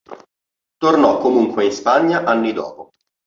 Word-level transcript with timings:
Tornò 0.77 1.19
comunque 1.19 1.65
in 1.65 1.71
Spagna 1.71 2.23
anni 2.23 2.53
dopo. 2.53 2.89